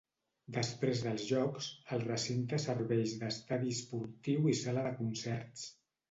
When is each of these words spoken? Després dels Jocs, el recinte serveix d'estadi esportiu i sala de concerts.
Després 0.53 1.01
dels 1.07 1.25
Jocs, 1.31 1.65
el 1.97 2.01
recinte 2.07 2.57
serveix 2.63 3.13
d'estadi 3.23 3.73
esportiu 3.75 4.49
i 4.53 4.55
sala 4.63 4.87
de 4.87 4.95
concerts. 5.03 5.67